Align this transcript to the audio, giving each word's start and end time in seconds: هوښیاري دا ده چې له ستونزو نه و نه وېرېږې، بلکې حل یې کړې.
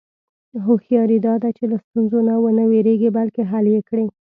هوښیاري 0.65 1.17
دا 1.27 1.35
ده 1.43 1.49
چې 1.57 1.63
له 1.71 1.77
ستونزو 1.85 2.19
نه 2.27 2.35
و 2.41 2.45
نه 2.57 2.63
وېرېږې، 2.69 3.09
بلکې 3.17 3.41
حل 3.51 3.65
یې 3.75 3.81
کړې. 3.89 4.05